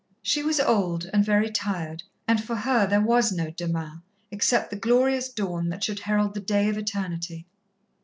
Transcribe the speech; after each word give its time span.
She 0.23 0.41
was 0.41 0.59
old 0.59 1.07
and 1.13 1.23
very 1.23 1.51
tired, 1.51 2.01
and 2.27 2.43
for 2.43 2.55
her 2.55 2.87
there 2.87 2.99
was 2.99 3.31
no 3.31 3.51
demain, 3.51 4.01
except 4.31 4.71
the 4.71 4.75
glorious 4.75 5.29
dawn 5.31 5.69
that 5.69 5.83
should 5.83 5.99
herald 5.99 6.33
the 6.33 6.39
day 6.39 6.69
of 6.69 6.77
Eternity. 6.79 7.45